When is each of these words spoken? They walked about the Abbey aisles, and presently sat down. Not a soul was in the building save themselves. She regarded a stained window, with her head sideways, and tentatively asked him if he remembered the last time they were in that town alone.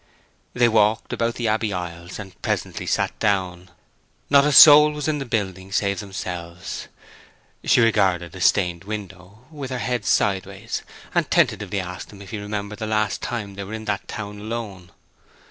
They 0.53 0.67
walked 0.67 1.13
about 1.13 1.35
the 1.35 1.47
Abbey 1.47 1.71
aisles, 1.71 2.17
and 2.17 2.41
presently 2.41 2.87
sat 2.87 3.19
down. 3.19 3.69
Not 4.31 4.45
a 4.45 4.51
soul 4.51 4.93
was 4.93 5.07
in 5.07 5.19
the 5.19 5.25
building 5.27 5.71
save 5.71 5.99
themselves. 5.99 6.87
She 7.65 7.81
regarded 7.81 8.35
a 8.35 8.41
stained 8.41 8.83
window, 8.85 9.45
with 9.51 9.69
her 9.69 9.77
head 9.77 10.03
sideways, 10.05 10.81
and 11.13 11.29
tentatively 11.29 11.79
asked 11.79 12.11
him 12.11 12.19
if 12.19 12.31
he 12.31 12.39
remembered 12.39 12.79
the 12.79 12.87
last 12.87 13.21
time 13.21 13.53
they 13.53 13.63
were 13.63 13.73
in 13.75 13.85
that 13.85 14.07
town 14.07 14.39
alone. 14.39 14.89